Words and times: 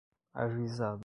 ajuizada 0.41 0.99